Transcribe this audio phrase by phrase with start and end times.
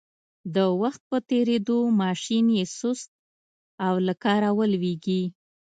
[0.55, 3.09] د وخت په تېرېدو ماشین یې سست
[3.85, 5.23] او له کاره لویږي.